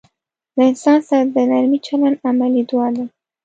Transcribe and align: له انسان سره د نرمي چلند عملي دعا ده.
له 0.55 0.63
انسان 0.71 0.99
سره 1.07 1.25
د 1.35 1.37
نرمي 1.51 1.79
چلند 1.87 2.17
عملي 2.27 2.61
دعا 2.69 2.87
ده. 2.95 3.05